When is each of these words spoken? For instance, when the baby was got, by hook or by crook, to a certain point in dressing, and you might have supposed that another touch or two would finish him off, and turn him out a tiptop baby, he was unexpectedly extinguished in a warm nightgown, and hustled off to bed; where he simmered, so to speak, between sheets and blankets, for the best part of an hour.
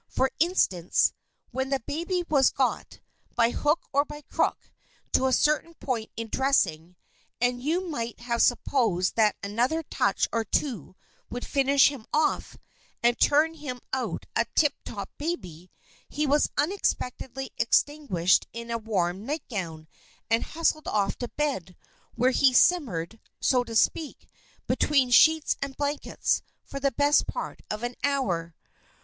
For 0.07 0.31
instance, 0.39 1.13
when 1.51 1.69
the 1.69 1.79
baby 1.81 2.23
was 2.27 2.49
got, 2.49 3.01
by 3.35 3.51
hook 3.51 3.87
or 3.93 4.03
by 4.03 4.21
crook, 4.21 4.71
to 5.13 5.27
a 5.27 5.31
certain 5.31 5.75
point 5.75 6.09
in 6.17 6.27
dressing, 6.27 6.95
and 7.39 7.61
you 7.61 7.87
might 7.87 8.21
have 8.21 8.41
supposed 8.41 9.13
that 9.15 9.35
another 9.43 9.83
touch 9.83 10.27
or 10.33 10.43
two 10.43 10.95
would 11.29 11.45
finish 11.45 11.91
him 11.91 12.07
off, 12.11 12.57
and 13.03 13.19
turn 13.19 13.53
him 13.53 13.79
out 13.93 14.25
a 14.35 14.45
tiptop 14.55 15.11
baby, 15.19 15.69
he 16.09 16.25
was 16.25 16.49
unexpectedly 16.57 17.51
extinguished 17.59 18.47
in 18.53 18.71
a 18.71 18.79
warm 18.79 19.23
nightgown, 19.23 19.87
and 20.31 20.41
hustled 20.45 20.87
off 20.87 21.15
to 21.19 21.27
bed; 21.27 21.77
where 22.15 22.31
he 22.31 22.53
simmered, 22.53 23.19
so 23.39 23.63
to 23.63 23.75
speak, 23.75 24.27
between 24.65 25.11
sheets 25.11 25.55
and 25.61 25.77
blankets, 25.77 26.41
for 26.63 26.79
the 26.79 26.91
best 26.91 27.27
part 27.27 27.61
of 27.69 27.83
an 27.83 27.93
hour. 28.03 28.55